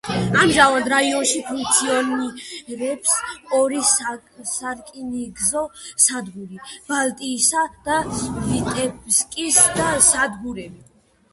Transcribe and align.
ამჟამად 0.41 0.87
რაიონში 0.91 1.39
ფუნქციონირებს 1.47 3.11
ორი 3.57 3.81
სარკინიგზო 4.51 5.61
სადგური: 6.05 6.57
ბალტიისა 6.87 7.65
და 7.89 7.99
ვიტებსკის 8.15 9.61
და 9.77 9.87
სადგურები. 10.09 10.83